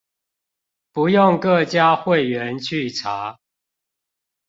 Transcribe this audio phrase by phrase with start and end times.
[0.91, 3.37] 不用各家會員去查